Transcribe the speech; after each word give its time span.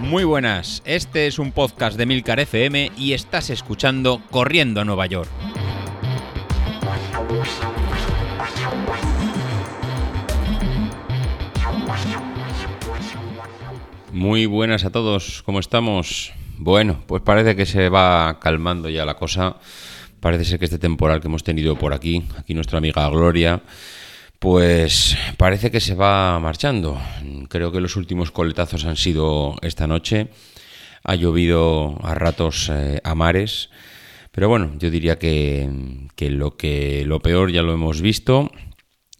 Muy 0.00 0.24
buenas, 0.24 0.82
este 0.86 1.26
es 1.26 1.38
un 1.38 1.52
podcast 1.52 1.98
de 1.98 2.06
Milcar 2.06 2.40
FM 2.40 2.92
y 2.96 3.12
estás 3.12 3.50
escuchando 3.50 4.22
Corriendo 4.30 4.80
a 4.80 4.84
Nueva 4.84 5.06
York. 5.06 5.28
Muy 14.12 14.46
buenas 14.46 14.84
a 14.84 14.90
todos, 14.90 15.42
¿cómo 15.44 15.60
estamos? 15.60 16.32
Bueno, 16.56 17.02
pues 17.06 17.22
parece 17.22 17.54
que 17.54 17.66
se 17.66 17.88
va 17.88 18.40
calmando 18.40 18.88
ya 18.88 19.04
la 19.04 19.14
cosa. 19.14 19.56
Parece 20.20 20.44
ser 20.44 20.58
que 20.58 20.64
este 20.64 20.78
temporal 20.78 21.20
que 21.20 21.28
hemos 21.28 21.44
tenido 21.44 21.76
por 21.76 21.92
aquí, 21.92 22.24
aquí 22.36 22.54
nuestra 22.54 22.78
amiga 22.78 23.08
Gloria, 23.10 23.62
pues 24.38 25.16
parece 25.36 25.70
que 25.70 25.80
se 25.80 25.94
va 25.94 26.38
marchando. 26.38 27.00
Creo 27.48 27.72
que 27.72 27.80
los 27.80 27.96
últimos 27.96 28.30
coletazos 28.30 28.84
han 28.84 28.96
sido 28.96 29.56
esta 29.62 29.86
noche. 29.86 30.28
Ha 31.04 31.14
llovido 31.14 31.98
a 32.02 32.14
ratos 32.14 32.70
eh, 32.72 33.00
a 33.02 33.14
mares. 33.14 33.70
Pero 34.30 34.48
bueno, 34.48 34.72
yo 34.78 34.90
diría 34.90 35.18
que, 35.18 35.68
que, 36.14 36.30
lo 36.30 36.56
que 36.56 37.04
lo 37.06 37.20
peor 37.20 37.50
ya 37.50 37.62
lo 37.62 37.72
hemos 37.72 38.00
visto 38.00 38.50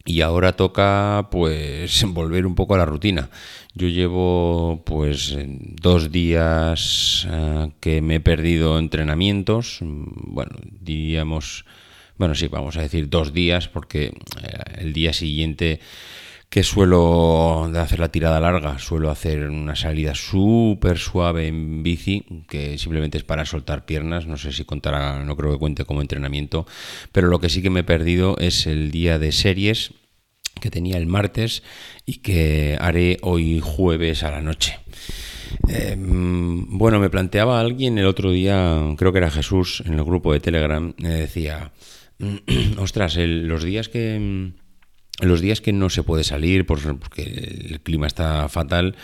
y 0.05 0.21
ahora 0.21 0.55
toca 0.55 1.27
pues 1.31 2.03
volver 2.07 2.45
un 2.45 2.55
poco 2.55 2.75
a 2.75 2.79
la 2.79 2.85
rutina. 2.85 3.29
Yo 3.75 3.87
llevo 3.87 4.81
pues 4.85 5.37
dos 5.81 6.11
días 6.11 7.27
eh, 7.29 7.71
que 7.79 8.01
me 8.01 8.15
he 8.15 8.19
perdido 8.19 8.79
entrenamientos, 8.79 9.79
bueno, 9.81 10.55
diríamos, 10.81 11.65
bueno, 12.19 12.35
sí, 12.35 12.47
vamos 12.47 12.77
a 12.77 12.81
decir 12.81 13.09
dos 13.09 13.33
días 13.33 13.67
porque 13.67 14.07
eh, 14.07 14.13
el 14.77 14.93
día 14.93 15.13
siguiente 15.13 15.79
que 16.49 16.63
suelo 16.63 17.65
hacer 17.75 17.99
la 17.99 18.11
tirada 18.11 18.39
larga, 18.39 18.79
suelo 18.79 19.11
hacer 19.11 19.49
una 19.49 19.75
salida 19.75 20.15
súper 20.15 20.97
suave 20.97 21.47
en 21.47 21.83
bici, 21.83 22.25
que 22.49 22.77
simplemente 22.77 23.19
es 23.19 23.23
para 23.23 23.45
soltar 23.45 23.85
piernas, 23.85 24.25
no 24.25 24.35
sé 24.35 24.51
si 24.51 24.65
contará, 24.65 25.23
no 25.23 25.37
creo 25.37 25.53
que 25.53 25.59
cuente 25.59 25.85
como 25.85 26.01
entrenamiento, 26.01 26.65
pero 27.11 27.27
lo 27.27 27.39
que 27.39 27.49
sí 27.49 27.61
que 27.61 27.69
me 27.69 27.81
he 27.81 27.83
perdido 27.83 28.35
es 28.39 28.65
el 28.65 28.89
día 28.89 29.19
de 29.19 29.31
series 29.31 29.93
que 30.59 30.71
tenía 30.71 30.97
el 30.97 31.05
martes 31.05 31.63
y 32.05 32.17
que 32.17 32.77
haré 32.81 33.17
hoy 33.21 33.61
jueves 33.63 34.23
a 34.23 34.31
la 34.31 34.41
noche. 34.41 34.79
Em, 35.67 36.65
bueno, 36.77 36.99
me 36.99 37.09
planteaba 37.09 37.59
alguien 37.59 37.97
el 37.97 38.07
otro 38.07 38.31
día, 38.31 38.81
creo 38.97 39.11
que 39.11 39.19
era 39.19 39.31
Jesús, 39.31 39.83
en 39.85 39.93
el 39.93 40.03
grupo 40.03 40.33
de 40.33 40.39
Telegram, 40.39 40.93
me 40.97 41.09
decía, 41.09 41.71
ostras, 42.77 43.17
los 43.17 43.63
días 43.63 43.89
que 43.89 44.51
los 45.21 45.41
días 45.41 45.59
que 45.59 45.73
no 45.73 45.89
se 45.89 46.03
puede 46.03 46.23
salir 46.23 46.65
porque 46.65 47.21
el 47.21 47.81
clima 47.81 48.07
está 48.07 48.47
fatal, 48.47 48.95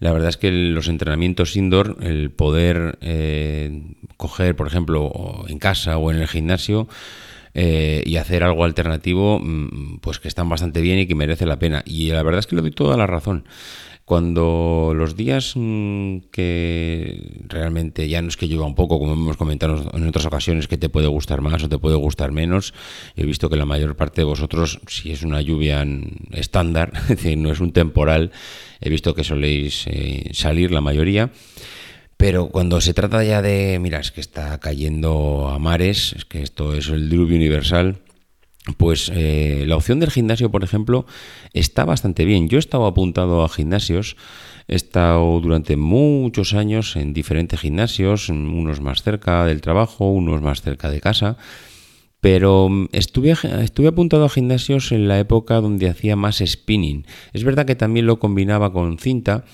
la 0.00 0.12
verdad 0.12 0.30
es 0.30 0.36
que 0.36 0.50
los 0.50 0.88
entrenamientos 0.88 1.54
indoor, 1.56 1.98
el 2.00 2.30
poder 2.30 2.98
eh, 3.00 3.94
coger, 4.16 4.56
por 4.56 4.66
ejemplo, 4.66 5.44
en 5.46 5.58
casa 5.58 5.96
o 5.96 6.10
en 6.10 6.18
el 6.18 6.26
gimnasio, 6.26 6.88
eh, 7.54 8.02
y 8.06 8.16
hacer 8.16 8.44
algo 8.44 8.64
alternativo, 8.64 9.40
mm, 9.40 9.98
pues 10.00 10.20
que 10.20 10.28
están 10.28 10.48
bastante 10.48 10.80
bien 10.80 10.98
y 10.98 11.06
que 11.06 11.14
merece 11.14 11.46
la 11.46 11.58
pena. 11.58 11.82
Y 11.84 12.10
la 12.10 12.22
verdad 12.22 12.40
es 12.40 12.46
que 12.46 12.56
le 12.56 12.62
doy 12.62 12.70
toda 12.70 12.96
la 12.96 13.06
razón. 13.06 13.44
Cuando 14.04 14.92
los 14.94 15.16
días 15.16 15.52
mm, 15.54 16.18
que 16.32 17.42
realmente 17.46 18.08
ya 18.08 18.20
no 18.22 18.28
es 18.28 18.36
que 18.36 18.48
llueva 18.48 18.66
un 18.66 18.74
poco, 18.74 18.98
como 18.98 19.12
hemos 19.12 19.36
comentado 19.36 19.90
en 19.94 20.08
otras 20.08 20.26
ocasiones, 20.26 20.66
que 20.66 20.78
te 20.78 20.88
puede 20.88 21.06
gustar 21.06 21.40
más 21.40 21.62
o 21.62 21.68
te 21.68 21.78
puede 21.78 21.96
gustar 21.96 22.32
menos, 22.32 22.74
he 23.14 23.24
visto 23.24 23.48
que 23.48 23.56
la 23.56 23.66
mayor 23.66 23.96
parte 23.96 24.22
de 24.22 24.24
vosotros, 24.24 24.80
si 24.88 25.12
es 25.12 25.22
una 25.22 25.40
lluvia 25.40 25.86
estándar, 26.32 26.92
es 27.02 27.08
decir, 27.08 27.38
no 27.38 27.52
es 27.52 27.60
un 27.60 27.72
temporal, 27.72 28.32
he 28.80 28.90
visto 28.90 29.14
que 29.14 29.24
soléis 29.24 29.86
eh, 29.86 30.30
salir 30.32 30.72
la 30.72 30.80
mayoría. 30.80 31.30
Pero 32.16 32.48
cuando 32.48 32.82
se 32.82 32.92
trata 32.92 33.24
ya 33.24 33.40
de, 33.40 33.78
mira, 33.80 33.98
es 33.98 34.10
que 34.10 34.20
está 34.20 34.60
cayendo 34.60 35.48
a 35.48 35.58
mares, 35.58 36.12
es 36.14 36.26
que 36.26 36.42
esto 36.42 36.74
es 36.74 36.88
el 36.88 37.08
diluvio 37.08 37.36
universal, 37.36 37.96
pues 38.76 39.10
eh, 39.14 39.64
la 39.66 39.76
opción 39.76 40.00
del 40.00 40.10
gimnasio, 40.10 40.50
por 40.50 40.64
ejemplo, 40.64 41.06
está 41.52 41.84
bastante 41.84 42.24
bien. 42.24 42.48
Yo 42.48 42.58
he 42.58 42.60
estado 42.60 42.86
apuntado 42.86 43.44
a 43.44 43.48
gimnasios, 43.48 44.16
he 44.68 44.76
estado 44.76 45.40
durante 45.40 45.76
muchos 45.76 46.54
años 46.54 46.96
en 46.96 47.12
diferentes 47.12 47.60
gimnasios, 47.60 48.28
unos 48.28 48.80
más 48.80 49.02
cerca 49.02 49.44
del 49.46 49.60
trabajo, 49.60 50.10
unos 50.10 50.42
más 50.42 50.62
cerca 50.62 50.90
de 50.90 51.00
casa, 51.00 51.36
pero 52.20 52.68
mm, 52.68 52.88
estuve, 52.92 53.34
estuve 53.62 53.88
apuntado 53.88 54.24
a 54.24 54.28
gimnasios 54.28 54.92
en 54.92 55.08
la 55.08 55.18
época 55.18 55.60
donde 55.60 55.88
hacía 55.88 56.16
más 56.16 56.42
spinning. 56.44 57.06
Es 57.32 57.44
verdad 57.44 57.66
que 57.66 57.76
también 57.76 58.06
lo 58.06 58.18
combinaba 58.18 58.72
con 58.72 58.98
cinta, 58.98 59.44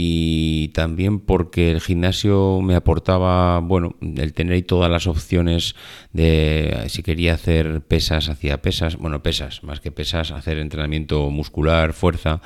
y 0.00 0.68
también 0.68 1.18
porque 1.18 1.72
el 1.72 1.80
gimnasio 1.80 2.60
me 2.62 2.76
aportaba, 2.76 3.58
bueno, 3.58 3.96
el 4.00 4.32
tener 4.32 4.62
todas 4.62 4.88
las 4.88 5.08
opciones 5.08 5.74
de 6.12 6.84
si 6.86 7.02
quería 7.02 7.34
hacer 7.34 7.80
pesas, 7.80 8.28
hacía 8.28 8.62
pesas, 8.62 8.94
bueno, 8.94 9.24
pesas, 9.24 9.64
más 9.64 9.80
que 9.80 9.90
pesas, 9.90 10.30
hacer 10.30 10.58
entrenamiento 10.58 11.28
muscular, 11.30 11.94
fuerza. 11.94 12.40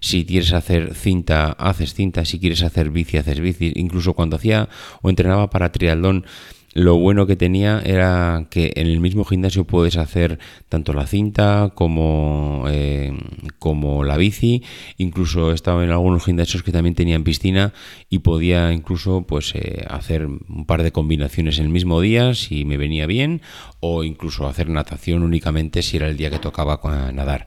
Si 0.00 0.26
quieres 0.26 0.52
hacer 0.52 0.94
cinta, 0.94 1.52
haces 1.52 1.94
cinta, 1.94 2.26
si 2.26 2.38
quieres 2.38 2.62
hacer 2.62 2.90
bici, 2.90 3.16
haces 3.16 3.40
bici. 3.40 3.72
Incluso 3.76 4.12
cuando 4.12 4.36
hacía 4.36 4.68
o 5.00 5.08
entrenaba 5.08 5.48
para 5.48 5.72
triatlón, 5.72 6.26
lo 6.72 6.96
bueno 6.96 7.26
que 7.26 7.34
tenía 7.34 7.80
era 7.84 8.46
que 8.48 8.72
en 8.76 8.86
el 8.86 9.00
mismo 9.00 9.24
gimnasio 9.24 9.64
puedes 9.64 9.96
hacer 9.96 10.38
tanto 10.68 10.92
la 10.92 11.06
cinta 11.06 11.72
como, 11.74 12.66
eh, 12.68 13.12
como 13.58 14.04
la 14.04 14.16
bici. 14.16 14.62
Incluso 14.96 15.50
he 15.50 15.54
estado 15.54 15.82
en 15.82 15.90
algunos 15.90 16.24
gimnasios 16.24 16.62
que 16.62 16.70
también 16.70 16.94
tenían 16.94 17.24
piscina 17.24 17.72
y 18.08 18.20
podía 18.20 18.72
incluso 18.72 19.22
pues, 19.22 19.52
eh, 19.56 19.84
hacer 19.88 20.26
un 20.26 20.64
par 20.66 20.82
de 20.82 20.92
combinaciones 20.92 21.58
en 21.58 21.64
el 21.64 21.70
mismo 21.70 22.00
día 22.00 22.34
si 22.34 22.64
me 22.64 22.76
venía 22.76 23.06
bien 23.06 23.42
o 23.80 24.04
incluso 24.04 24.46
hacer 24.46 24.68
natación 24.68 25.22
únicamente 25.22 25.82
si 25.82 25.96
era 25.96 26.08
el 26.08 26.16
día 26.16 26.30
que 26.30 26.38
tocaba 26.38 26.80
nadar. 27.12 27.46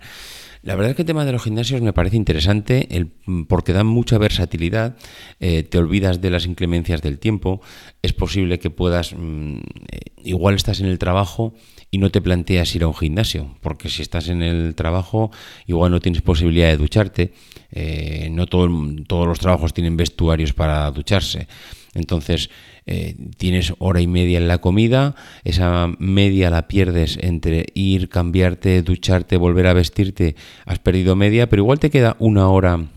La 0.64 0.76
verdad 0.76 0.92
es 0.92 0.96
que 0.96 1.02
el 1.02 1.08
tema 1.08 1.26
de 1.26 1.34
los 1.34 1.44
gimnasios 1.44 1.82
me 1.82 1.92
parece 1.92 2.16
interesante 2.16 2.88
el, 2.96 3.12
porque 3.50 3.74
dan 3.74 3.86
mucha 3.86 4.18
versatilidad, 4.18 4.96
eh, 5.42 5.64
te 5.64 5.78
olvidas 5.78 6.22
de 6.22 6.30
las 6.30 6.46
inclemencias 6.46 7.02
del 7.02 7.20
tiempo, 7.20 7.62
es 8.02 8.14
posible 8.14 8.60
que 8.60 8.70
puedas, 8.70 9.14
mm, 9.14 9.58
eh, 9.92 10.00
igual 10.24 10.56
estás 10.56 10.80
en 10.80 10.86
el 10.86 11.00
trabajo 11.00 11.54
y 11.92 11.98
no 11.98 12.12
te 12.12 12.22
planteas 12.22 12.74
ir 12.76 12.84
a 12.84 12.88
un 12.88 12.96
gimnasio, 12.96 13.58
porque 13.60 13.90
si 13.90 14.02
estás 14.02 14.30
en 14.30 14.42
el 14.42 14.74
trabajo 14.74 15.32
igual 15.68 15.92
no 15.92 16.00
tienes 16.00 16.22
posibilidad 16.22 16.70
de 16.70 16.78
ducharte, 16.78 17.34
eh, 17.72 18.30
no 18.32 18.48
todos 18.48 19.28
los 19.28 19.40
trabajos 19.40 19.74
tienen 19.74 19.98
vestuarios 19.98 20.54
para 20.54 20.90
ducharse. 20.92 21.50
Entonces, 21.94 22.50
eh, 22.86 23.16
tienes 23.38 23.74
hora 23.78 24.02
y 24.02 24.08
media 24.08 24.38
en 24.38 24.48
la 24.48 24.60
comida, 24.60 25.16
esa 25.44 25.90
media 26.00 26.50
la 26.50 26.68
pierdes 26.68 27.18
entre 27.22 27.68
ir, 27.74 28.10
cambiarte, 28.10 28.82
ducharte, 28.82 29.38
volver 29.38 29.68
a 29.68 29.74
vestirte, 29.74 30.36
has 30.66 30.80
perdido 30.80 31.16
media, 31.16 31.50
pero 31.50 31.62
igual 31.62 31.80
te 31.80 31.90
queda 31.92 32.16
una 32.20 32.50
hora 32.50 32.88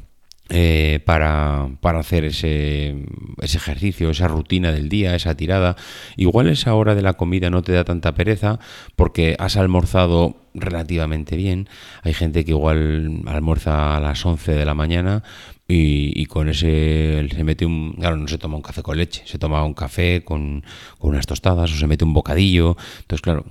eh, 0.48 1.00
para, 1.04 1.68
para, 1.80 1.98
hacer 1.98 2.24
ese, 2.24 3.04
ese, 3.40 3.56
ejercicio, 3.56 4.10
esa 4.10 4.28
rutina 4.28 4.72
del 4.72 4.88
día, 4.88 5.14
esa 5.14 5.36
tirada. 5.36 5.76
Igual 6.16 6.48
esa 6.48 6.74
hora 6.74 6.94
de 6.94 7.02
la 7.02 7.14
comida 7.14 7.50
no 7.50 7.62
te 7.62 7.72
da 7.72 7.84
tanta 7.84 8.14
pereza 8.14 8.60
porque 8.94 9.36
has 9.38 9.56
almorzado 9.56 10.36
relativamente 10.54 11.36
bien. 11.36 11.68
Hay 12.02 12.14
gente 12.14 12.44
que 12.44 12.52
igual 12.52 13.22
almuerza 13.26 13.96
a 13.96 14.00
las 14.00 14.24
11 14.24 14.52
de 14.52 14.64
la 14.64 14.74
mañana, 14.74 15.22
y, 15.68 16.26
con 16.26 16.48
ese 16.48 17.28
se 17.28 17.44
mete 17.44 17.66
un. 17.66 17.94
Claro, 17.94 18.16
no 18.16 18.28
se 18.28 18.38
toma 18.38 18.56
un 18.56 18.62
café 18.62 18.82
con 18.82 18.96
leche, 18.96 19.22
se 19.26 19.38
toma 19.38 19.64
un 19.64 19.74
café 19.74 20.22
con, 20.24 20.62
unas 21.00 21.26
tostadas 21.26 21.72
o 21.72 21.76
se 21.76 21.86
mete 21.88 22.04
un 22.04 22.12
bocadillo. 22.12 22.76
Entonces, 23.00 23.20
claro, 23.20 23.44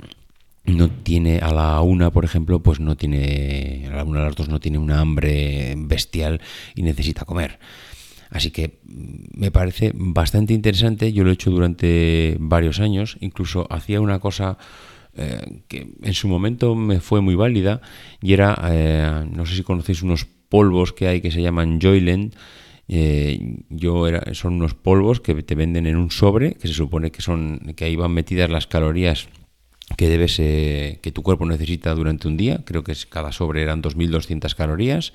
no 0.65 0.89
tiene 0.89 1.39
a 1.39 1.53
la 1.53 1.81
una, 1.81 2.11
por 2.11 2.25
ejemplo, 2.25 2.61
pues 2.61 2.79
no 2.79 2.95
tiene. 2.95 3.87
A 3.91 3.97
la 3.97 4.03
una 4.03 4.21
a 4.21 4.25
las 4.25 4.35
dos 4.35 4.49
no 4.49 4.59
tiene 4.59 4.77
una 4.77 4.99
hambre 4.99 5.75
bestial 5.77 6.41
y 6.75 6.81
necesita 6.81 7.25
comer. 7.25 7.59
Así 8.29 8.51
que 8.51 8.79
mm, 8.83 9.39
me 9.39 9.51
parece 9.51 9.91
bastante 9.93 10.53
interesante. 10.53 11.13
Yo 11.13 11.23
lo 11.23 11.29
he 11.29 11.33
hecho 11.33 11.51
durante 11.51 12.37
varios 12.39 12.79
años. 12.79 13.17
Incluso 13.21 13.67
hacía 13.69 14.01
una 14.01 14.19
cosa. 14.19 14.57
Eh, 15.17 15.61
que 15.69 15.93
en 16.01 16.13
su 16.13 16.27
momento 16.27 16.75
me 16.75 16.99
fue 16.99 17.21
muy 17.21 17.35
válida 17.35 17.79
y 18.21 18.33
era, 18.33 18.53
eh, 18.65 19.25
no 19.31 19.45
sé 19.45 19.55
si 19.55 19.63
conocéis 19.63 20.03
unos 20.03 20.25
polvos 20.25 20.91
que 20.91 21.07
hay 21.07 21.21
que 21.21 21.31
se 21.31 21.41
llaman 21.41 21.79
Joyland. 21.81 22.35
Eh, 22.89 23.61
yo 23.69 24.07
era, 24.07 24.33
son 24.33 24.55
unos 24.55 24.73
polvos 24.73 25.21
que 25.21 25.41
te 25.41 25.55
venden 25.55 25.87
en 25.87 25.95
un 25.95 26.11
sobre, 26.11 26.55
que 26.55 26.67
se 26.67 26.73
supone 26.73 27.11
que 27.11 27.21
son 27.21 27.73
que 27.77 27.85
ahí 27.85 27.95
van 27.95 28.11
metidas 28.11 28.49
las 28.49 28.67
calorías 28.67 29.29
que 29.97 30.09
debes 30.09 30.39
eh, 30.39 30.99
que 31.01 31.11
tu 31.11 31.23
cuerpo 31.23 31.45
necesita 31.45 31.93
durante 31.93 32.27
un 32.27 32.37
día. 32.37 32.61
Creo 32.65 32.83
que 32.83 32.91
es, 32.91 33.05
cada 33.05 33.31
sobre 33.31 33.61
eran 33.61 33.81
2.200 33.81 34.55
calorías 34.55 35.13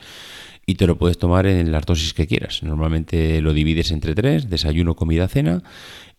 y 0.66 0.76
te 0.76 0.86
lo 0.86 0.98
puedes 0.98 1.18
tomar 1.18 1.46
en 1.46 1.72
las 1.72 1.84
dosis 1.86 2.14
que 2.14 2.26
quieras. 2.26 2.62
Normalmente 2.62 3.40
lo 3.40 3.52
divides 3.52 3.90
entre 3.90 4.14
tres, 4.14 4.48
desayuno, 4.48 4.94
comida, 4.94 5.28
cena. 5.28 5.62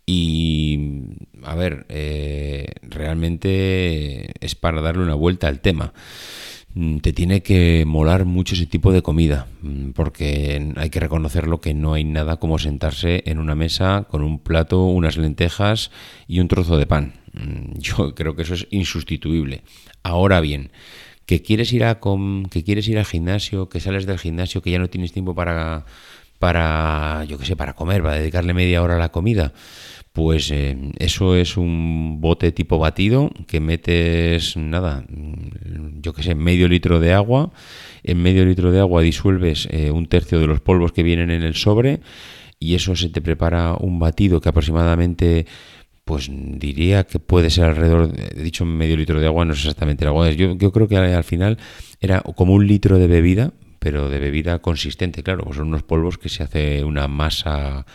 Y 0.06 1.04
a 1.44 1.56
ver, 1.56 1.86
eh, 1.90 2.68
realmente 2.82 4.32
es 4.46 4.56
para 4.56 4.82
darle 4.82 5.04
una 5.04 5.16
vuelta 5.16 5.48
al 5.48 5.62
tema. 5.62 5.94
Mm, 6.76 6.98
te 6.98 7.14
tiene 7.14 7.42
que 7.44 7.84
molar 7.86 8.26
mucho 8.26 8.56
ese 8.56 8.66
tipo 8.66 8.92
de 8.92 9.02
comida, 9.02 9.48
mm, 9.62 9.92
porque 9.92 10.74
hay 10.76 10.90
que 10.90 11.00
reconocerlo 11.00 11.62
que 11.62 11.74
no 11.74 11.94
hay 11.94 12.04
nada 12.04 12.38
como 12.38 12.60
sentarse 12.60 13.24
en 13.26 13.40
una 13.40 13.56
mesa 13.56 14.08
con 14.10 14.24
un 14.24 14.40
plato, 14.40 14.86
unas 14.86 15.18
lentejas 15.18 15.92
y 16.28 16.40
un 16.40 16.48
trozo 16.48 16.78
de 16.78 16.88
pan. 16.88 17.14
Mm, 17.34 17.74
yo 17.80 18.16
creo 18.16 18.36
que 18.36 18.44
eso 18.44 18.54
es 18.54 18.68
insustituible. 18.72 19.64
Ahora 20.04 20.42
bien, 20.42 20.72
que 21.26 21.42
quieres 21.42 21.72
ir 21.74 21.84
a 21.86 22.00
que 22.50 22.64
quieres 22.64 22.88
ir 22.88 22.98
al 22.98 23.06
gimnasio, 23.06 23.70
que 23.70 23.80
sales 23.80 24.06
del 24.06 24.20
gimnasio, 24.20 24.62
que 24.62 24.72
ya 24.72 24.80
no 24.80 24.90
tienes 24.90 25.14
tiempo 25.14 25.36
para 25.36 25.86
para 26.40 27.24
yo 27.26 27.38
qué 27.38 27.46
sé, 27.46 27.56
para 27.56 27.76
comer, 27.76 28.02
para 28.02 28.16
dedicarle 28.16 28.54
media 28.54 28.82
hora 28.82 28.96
a 28.96 29.00
la 29.00 29.12
comida. 29.12 29.54
Pues 30.12 30.52
eh, 30.52 30.76
eso 30.98 31.36
es 31.38 31.56
un 31.56 32.20
bote 32.20 32.52
tipo 32.52 32.80
batido 32.80 33.32
que 33.48 33.62
metes 33.62 34.58
nada, 34.58 35.06
yo 36.02 36.14
qué 36.14 36.24
sé, 36.24 36.36
medio 36.36 36.68
litro 36.68 37.00
de 37.00 37.14
agua. 37.14 37.52
En 38.04 38.22
medio 38.22 38.46
litro 38.46 38.72
de 38.72 38.80
agua 38.80 39.02
disuelves 39.02 39.68
eh, 39.72 39.92
un 39.92 40.08
tercio 40.08 40.40
de 40.40 40.48
los 40.48 40.60
polvos 40.60 40.92
que 40.92 41.04
vienen 41.04 41.30
en 41.30 41.44
el 41.44 41.56
sobre 41.56 42.02
y 42.62 42.76
eso 42.76 42.96
se 42.96 43.10
te 43.10 43.22
prepara 43.22 43.74
un 43.74 44.00
batido 44.00 44.40
que 44.40 44.50
aproximadamente 44.50 45.46
pues 46.06 46.30
diría 46.32 47.06
que 47.06 47.20
puede 47.20 47.50
ser 47.50 47.66
alrededor, 47.66 48.12
he 48.18 48.42
dicho 48.42 48.66
medio 48.66 48.98
litro 48.98 49.20
de 49.20 49.28
agua, 49.28 49.46
no 49.46 49.54
es 49.54 49.60
exactamente 49.60 50.04
el 50.04 50.10
agua, 50.10 50.30
yo, 50.32 50.56
yo 50.58 50.72
creo 50.72 50.88
que 50.88 50.98
al 50.98 51.24
final 51.24 51.58
era 52.00 52.22
como 52.22 52.54
un 52.54 52.68
litro 52.68 52.98
de 52.98 53.08
bebida, 53.08 53.54
pero 53.80 54.10
de 54.10 54.20
bebida 54.20 54.60
consistente, 54.60 55.24
claro, 55.24 55.44
pues 55.44 55.58
son 55.58 55.70
unos 55.70 55.84
polvos 55.84 56.18
que 56.18 56.30
se 56.30 56.44
hace 56.44 56.84
una 56.84 57.08
masa 57.08 57.86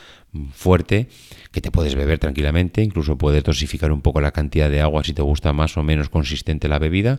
fuerte 0.52 1.08
que 1.52 1.60
te 1.60 1.70
puedes 1.70 1.94
beber 1.94 2.18
tranquilamente, 2.18 2.82
incluso 2.82 3.16
puedes 3.18 3.44
dosificar 3.44 3.92
un 3.92 4.02
poco 4.02 4.20
la 4.20 4.32
cantidad 4.32 4.70
de 4.70 4.80
agua 4.80 5.04
si 5.04 5.12
te 5.12 5.22
gusta 5.22 5.52
más 5.52 5.76
o 5.76 5.82
menos 5.82 6.08
consistente 6.08 6.68
la 6.68 6.78
bebida 6.78 7.18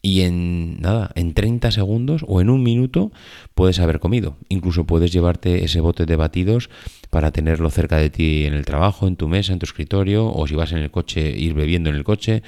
y 0.00 0.20
en 0.22 0.80
nada, 0.80 1.10
en 1.14 1.34
30 1.34 1.70
segundos 1.70 2.24
o 2.26 2.40
en 2.40 2.50
un 2.50 2.62
minuto 2.62 3.10
puedes 3.54 3.80
haber 3.80 3.98
comido. 3.98 4.36
Incluso 4.48 4.84
puedes 4.84 5.12
llevarte 5.12 5.64
ese 5.64 5.80
bote 5.80 6.06
de 6.06 6.16
batidos 6.16 6.70
para 7.10 7.32
tenerlo 7.32 7.70
cerca 7.70 7.96
de 7.96 8.10
ti 8.10 8.44
en 8.44 8.54
el 8.54 8.64
trabajo, 8.64 9.08
en 9.08 9.16
tu 9.16 9.28
mesa, 9.28 9.52
en 9.52 9.58
tu 9.58 9.66
escritorio, 9.66 10.26
o 10.26 10.46
si 10.46 10.54
vas 10.54 10.72
en 10.72 10.78
el 10.78 10.90
coche, 10.90 11.30
ir 11.30 11.54
bebiendo 11.54 11.90
en 11.90 11.96
el 11.96 12.04
coche. 12.04 12.42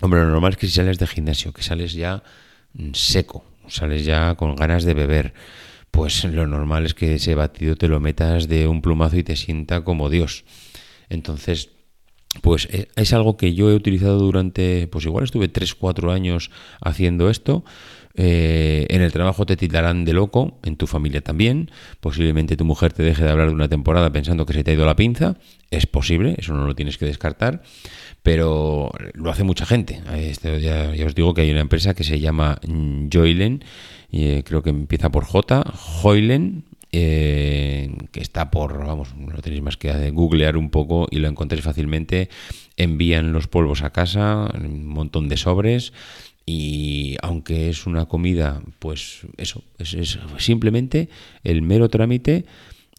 Hombre, 0.00 0.20
lo 0.20 0.30
normal 0.30 0.52
es 0.52 0.58
que 0.58 0.66
si 0.66 0.74
sales 0.74 0.98
de 0.98 1.06
gimnasio, 1.06 1.52
que 1.52 1.62
sales 1.62 1.92
ya 1.92 2.22
seco, 2.92 3.44
sales 3.68 4.04
ya 4.04 4.34
con 4.34 4.56
ganas 4.56 4.84
de 4.84 4.94
beber, 4.94 5.34
pues 5.90 6.24
lo 6.24 6.46
normal 6.46 6.84
es 6.86 6.94
que 6.94 7.14
ese 7.14 7.34
batido 7.34 7.76
te 7.76 7.88
lo 7.88 8.00
metas 8.00 8.48
de 8.48 8.66
un 8.66 8.82
plumazo 8.82 9.16
y 9.16 9.22
te 9.22 9.36
sienta 9.36 9.82
como 9.84 10.10
Dios. 10.10 10.44
Entonces, 11.08 11.70
pues 12.42 12.68
eh, 12.70 12.88
es 12.96 13.12
algo 13.12 13.36
que 13.36 13.54
yo 13.54 13.70
he 13.70 13.74
utilizado 13.74 14.18
durante, 14.18 14.86
pues 14.88 15.04
igual 15.04 15.24
estuve 15.24 15.52
3-4 15.52 16.12
años 16.12 16.50
haciendo 16.80 17.30
esto. 17.30 17.64
Eh, 18.18 18.86
en 18.88 19.02
el 19.02 19.12
trabajo 19.12 19.44
te 19.44 19.56
tildarán 19.56 20.06
de 20.06 20.14
loco, 20.14 20.58
en 20.64 20.76
tu 20.76 20.86
familia 20.86 21.20
también. 21.20 21.70
Posiblemente 22.00 22.56
tu 22.56 22.64
mujer 22.64 22.92
te 22.92 23.02
deje 23.02 23.22
de 23.22 23.30
hablar 23.30 23.48
de 23.48 23.54
una 23.54 23.68
temporada 23.68 24.10
pensando 24.10 24.46
que 24.46 24.54
se 24.54 24.64
te 24.64 24.70
ha 24.70 24.74
ido 24.74 24.86
la 24.86 24.96
pinza. 24.96 25.36
Es 25.70 25.86
posible, 25.86 26.34
eso 26.38 26.54
no 26.54 26.66
lo 26.66 26.74
tienes 26.74 26.96
que 26.96 27.04
descartar. 27.04 27.62
Pero 28.22 28.90
lo 29.14 29.30
hace 29.30 29.44
mucha 29.44 29.66
gente. 29.66 30.00
Este, 30.16 30.60
ya, 30.60 30.90
os 31.06 31.14
digo 31.14 31.34
que 31.34 31.42
hay 31.42 31.50
una 31.50 31.60
empresa 31.60 31.94
que 31.94 32.04
se 32.04 32.18
llama 32.18 32.58
Joylen, 33.12 33.62
y, 34.10 34.28
eh, 34.28 34.44
creo 34.44 34.62
que 34.62 34.70
empieza 34.70 35.10
por 35.10 35.24
J, 35.24 35.62
Joylen, 35.62 36.64
eh, 36.98 37.94
que 38.10 38.20
está 38.20 38.50
por, 38.50 38.86
vamos, 38.86 39.14
no 39.16 39.36
tenéis 39.42 39.60
más 39.60 39.76
que 39.76 40.10
googlear 40.10 40.56
un 40.56 40.70
poco 40.70 41.06
y 41.10 41.18
lo 41.18 41.28
encontréis 41.28 41.62
fácilmente. 41.62 42.30
Envían 42.78 43.32
los 43.32 43.48
polvos 43.48 43.82
a 43.82 43.90
casa, 43.90 44.50
un 44.54 44.86
montón 44.86 45.28
de 45.28 45.36
sobres. 45.36 45.92
Y 46.46 47.16
aunque 47.20 47.68
es 47.68 47.86
una 47.86 48.06
comida, 48.06 48.62
pues 48.78 49.26
eso, 49.36 49.62
es 49.78 50.18
simplemente 50.38 51.10
el 51.44 51.60
mero 51.60 51.90
trámite 51.90 52.46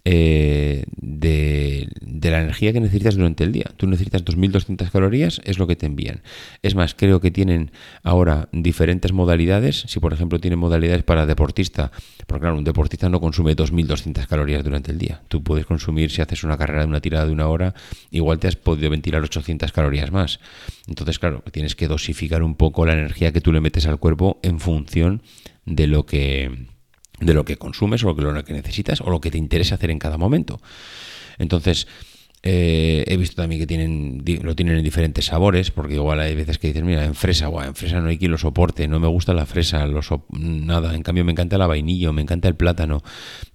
eh, 0.09 0.85
de, 0.95 1.89
la 2.01 2.41
energía 2.41 2.71
que 2.71 2.79
necesitas 2.79 3.15
durante 3.15 3.43
el 3.43 3.51
día. 3.51 3.71
Tú 3.75 3.87
necesitas 3.87 4.23
2.200 4.23 4.89
calorías, 4.89 5.41
es 5.43 5.59
lo 5.59 5.67
que 5.67 5.75
te 5.75 5.85
envían. 5.85 6.21
Es 6.61 6.75
más, 6.75 6.95
creo 6.95 7.19
que 7.19 7.29
tienen 7.29 7.71
ahora 8.03 8.47
diferentes 8.53 9.11
modalidades. 9.11 9.83
Si, 9.87 9.99
por 9.99 10.13
ejemplo, 10.13 10.39
tienen 10.39 10.59
modalidades 10.59 11.03
para 11.03 11.25
deportista, 11.25 11.91
porque 12.25 12.41
claro, 12.41 12.57
un 12.57 12.63
deportista 12.63 13.09
no 13.09 13.19
consume 13.19 13.53
2.200 13.53 14.27
calorías 14.27 14.63
durante 14.63 14.91
el 14.91 14.97
día. 14.97 15.21
Tú 15.27 15.43
puedes 15.43 15.65
consumir, 15.65 16.09
si 16.09 16.21
haces 16.21 16.45
una 16.45 16.57
carrera 16.57 16.81
de 16.81 16.87
una 16.87 17.01
tirada 17.01 17.25
de 17.25 17.33
una 17.33 17.47
hora, 17.47 17.73
igual 18.09 18.39
te 18.39 18.47
has 18.47 18.55
podido 18.55 18.89
ventilar 18.89 19.21
800 19.21 19.73
calorías 19.73 20.11
más. 20.11 20.39
Entonces, 20.87 21.19
claro, 21.19 21.43
tienes 21.51 21.75
que 21.75 21.89
dosificar 21.89 22.43
un 22.43 22.55
poco 22.55 22.85
la 22.85 22.93
energía 22.93 23.33
que 23.33 23.41
tú 23.41 23.51
le 23.51 23.59
metes 23.59 23.87
al 23.87 23.99
cuerpo 23.99 24.39
en 24.41 24.61
función 24.61 25.21
de 25.65 25.87
lo 25.87 26.05
que 26.05 26.76
de 27.19 27.33
lo 27.33 27.45
que 27.45 27.57
consumes 27.57 28.03
o 28.03 28.13
lo 28.13 28.43
que 28.43 28.53
necesitas 28.53 29.01
o 29.01 29.09
lo 29.09 29.21
que 29.21 29.31
te 29.31 29.37
interesa 29.37 29.75
hacer 29.75 29.91
en 29.91 29.99
cada 29.99 30.17
momento. 30.17 30.59
Entonces, 31.37 31.87
eh, 32.43 33.03
he 33.07 33.17
visto 33.17 33.41
también 33.41 33.59
que 33.59 33.67
tienen 33.67 34.23
lo 34.43 34.55
tienen 34.55 34.77
en 34.77 34.83
diferentes 34.83 35.25
sabores, 35.25 35.71
porque 35.71 35.95
igual 35.95 36.19
hay 36.19 36.35
veces 36.35 36.59
que 36.59 36.67
dices, 36.67 36.83
mira, 36.83 37.03
en 37.03 37.15
fresa, 37.15 37.47
en 37.47 37.75
fresa 37.75 37.99
no 37.99 38.09
hay 38.09 38.17
quien 38.17 38.31
lo 38.31 38.37
soporte, 38.37 38.87
no 38.87 38.99
me 38.99 39.07
gusta 39.07 39.33
la 39.33 39.45
fresa, 39.45 39.85
lo 39.87 40.01
nada, 40.29 40.95
en 40.95 41.01
cambio 41.01 41.25
me 41.25 41.31
encanta 41.31 41.57
la 41.57 41.67
vainilla, 41.67 42.11
me 42.11 42.21
encanta 42.21 42.47
el 42.47 42.55
plátano. 42.55 43.01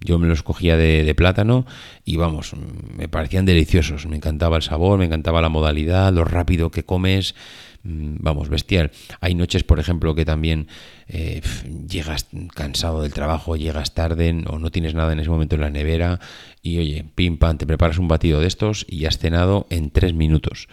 Yo 0.01 0.19
me 0.19 0.27
los 0.27 0.43
cogía 0.43 0.75
de, 0.77 1.13
plátano 1.15 1.65
y 2.03 2.17
vamos, 2.17 2.53
me 2.95 3.07
parecían 3.07 3.45
deliciosos, 3.45 4.05
me 4.05 4.17
encantaba 4.17 4.57
el 4.57 4.63
sabor, 4.63 4.99
me 4.99 5.05
encantaba 5.05 5.41
la 5.41 5.49
modalidad, 5.49 6.11
lo 6.13 6.25
rápido 6.25 6.69
que 6.69 6.83
comes. 6.83 7.35
Mm, 7.83 8.15
vamos, 8.19 8.47
bestial. 8.49 8.91
Hay 9.19 9.35
noches, 9.35 9.63
por 9.63 9.79
ejemplo, 9.79 10.15
que 10.15 10.23
también 10.23 10.67
eh, 11.07 11.41
llegas 11.87 12.27
cansado 12.55 13.01
del 13.01 13.13
trabajo, 13.13 13.57
llegas 13.57 13.93
tarde 13.93 14.43
o 14.47 14.57
no 14.57 14.71
tienes 14.71 14.95
nada 14.95 15.11
en 15.11 15.19
ese 15.19 15.29
momento 15.29 15.55
en 15.55 15.61
la 15.61 15.69
nevera 15.69 16.19
y 16.61 16.77
oye, 16.79 17.05
pim 17.15 17.37
pam, 17.37 17.57
te 17.57 17.67
preparas 17.67 17.97
un 17.97 18.07
batido 18.07 18.39
de 18.39 18.47
estos 18.47 18.85
y 18.87 19.05
has 19.05 19.17
cenado 19.17 19.67
en 19.69 19.91
tres 19.91 20.13
minutos. 20.13 20.69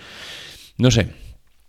No 0.78 0.92
sé, 0.92 1.08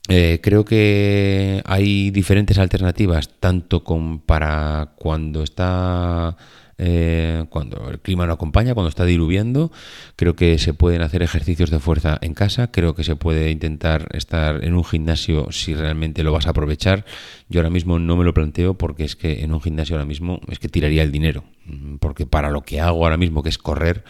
eh, 0.09 0.39
creo 0.43 0.63
que 0.63 1.61
hay 1.65 2.11
diferentes 2.11 2.59
alternativas, 2.59 3.39
tanto 3.39 3.83
con, 3.83 4.19
para 4.19 4.93
cuando 4.97 5.41
está 5.41 6.37
eh, 6.83 7.45
cuando 7.49 7.91
el 7.91 7.99
clima 7.99 8.25
no 8.25 8.33
acompaña, 8.33 8.73
cuando 8.73 8.89
está 8.89 9.05
diluviando. 9.05 9.71
Creo 10.15 10.35
que 10.35 10.57
se 10.57 10.73
pueden 10.73 11.03
hacer 11.03 11.21
ejercicios 11.21 11.69
de 11.69 11.79
fuerza 11.79 12.17
en 12.21 12.33
casa. 12.33 12.71
Creo 12.71 12.95
que 12.95 13.03
se 13.03 13.15
puede 13.15 13.51
intentar 13.51 14.09
estar 14.13 14.63
en 14.63 14.73
un 14.73 14.83
gimnasio 14.83 15.51
si 15.51 15.75
realmente 15.75 16.23
lo 16.23 16.31
vas 16.31 16.47
a 16.47 16.49
aprovechar. 16.49 17.05
Yo 17.49 17.59
ahora 17.59 17.69
mismo 17.69 17.99
no 17.99 18.17
me 18.17 18.25
lo 18.25 18.33
planteo 18.33 18.73
porque 18.73 19.03
es 19.03 19.15
que 19.15 19.43
en 19.43 19.53
un 19.53 19.61
gimnasio 19.61 19.95
ahora 19.95 20.07
mismo 20.07 20.41
es 20.49 20.57
que 20.57 20.69
tiraría 20.69 21.03
el 21.03 21.11
dinero. 21.11 21.43
Mm, 21.65 21.97
porque 21.97 22.25
para 22.25 22.49
lo 22.49 22.61
que 22.61 22.81
hago 22.81 23.03
ahora 23.05 23.17
mismo, 23.17 23.43
que 23.43 23.49
es 23.49 23.59
correr, 23.59 24.03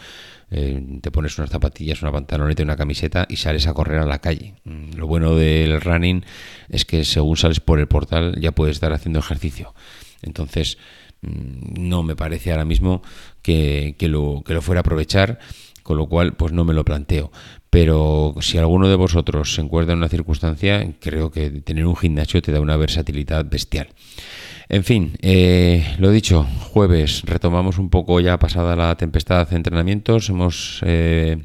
eh, 0.50 0.82
te 1.02 1.10
pones 1.10 1.36
unas 1.36 1.50
zapatillas, 1.50 2.00
una 2.00 2.12
pantaloneta 2.12 2.62
y 2.62 2.64
una 2.64 2.76
camiseta 2.76 3.26
y 3.28 3.36
sales 3.36 3.66
a 3.66 3.74
correr 3.74 4.00
a 4.00 4.06
la 4.06 4.20
calle. 4.20 4.54
Mm, 4.64 4.94
lo 4.96 5.06
bueno 5.06 5.36
del 5.36 5.78
running 5.78 6.24
es 6.70 6.86
que 6.86 7.04
según 7.04 7.36
sales 7.36 7.60
por 7.60 7.80
el 7.80 7.86
portal 7.86 8.40
ya 8.40 8.52
puedes 8.52 8.76
estar 8.76 8.94
haciendo 8.94 9.18
ejercicio. 9.18 9.74
Entonces, 10.22 10.78
no 11.22 12.02
me 12.02 12.16
parece 12.16 12.50
ahora 12.50 12.64
mismo 12.64 13.02
que, 13.42 13.96
lo, 14.00 14.42
que 14.44 14.54
lo 14.54 14.62
fuera 14.62 14.80
a 14.80 14.82
aprovechar, 14.82 15.38
con 15.82 15.96
lo 15.96 16.08
cual 16.08 16.34
pues 16.34 16.52
no 16.52 16.64
me 16.64 16.74
lo 16.74 16.84
planteo. 16.84 17.32
Pero 17.70 18.34
si 18.40 18.58
alguno 18.58 18.88
de 18.88 18.96
vosotros 18.96 19.54
se 19.54 19.62
encuentra 19.62 19.94
en 19.94 19.98
una 19.98 20.08
circunstancia, 20.08 20.86
creo 21.00 21.30
que 21.30 21.50
tener 21.50 21.86
un 21.86 21.96
gimnasio 21.96 22.42
te 22.42 22.52
da 22.52 22.60
una 22.60 22.76
versatilidad 22.76 23.46
bestial. 23.46 23.88
En 24.68 24.84
fin, 24.84 25.16
eh, 25.22 25.96
lo 25.98 26.10
dicho, 26.10 26.44
jueves 26.70 27.22
retomamos 27.24 27.78
un 27.78 27.90
poco 27.90 28.20
ya 28.20 28.38
pasada 28.38 28.76
la 28.76 28.96
tempestad 28.96 29.48
de 29.48 29.56
entrenamientos, 29.56 30.28
hemos 30.28 30.80
eh, 30.86 31.44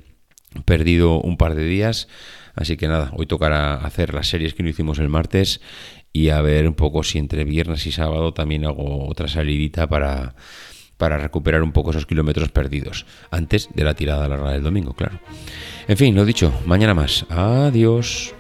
perdido 0.66 1.20
un 1.20 1.38
par 1.38 1.56
de 1.56 1.66
días, 1.66 2.08
así 2.56 2.78
que 2.78 2.88
nada, 2.88 3.12
hoy 3.16 3.26
tocará 3.26 3.76
hacer 3.76 4.14
las 4.14 4.28
series 4.28 4.54
que 4.54 4.64
no 4.64 4.70
hicimos 4.70 5.00
el 5.00 5.10
martes 5.10 5.62
y 6.18 6.32
a 6.32 6.42
ver 6.42 6.68
un 6.68 6.74
poco 6.74 7.04
si 7.04 7.20
entre 7.20 7.44
viernes 7.44 7.86
y 7.86 7.92
sábado 7.92 8.34
también 8.34 8.66
hago 8.66 9.08
otra 9.08 9.28
salidita 9.28 9.86
para, 9.88 10.34
para 10.98 11.20
recuperar 11.20 11.62
un 11.62 11.72
poco 11.72 11.92
esos 11.92 12.08
kilómetros 12.08 12.50
perdidos, 12.50 13.06
antes 13.30 13.70
de 13.76 13.84
la 13.84 13.94
tirada 13.94 14.28
larga 14.28 14.52
del 14.52 14.64
domingo, 14.64 14.94
claro. 14.94 15.20
En 15.88 15.96
fin, 15.96 16.16
lo 16.16 16.26
dicho, 16.26 16.52
mañana 16.66 16.96
más. 16.96 17.26
Adiós. 17.30 18.34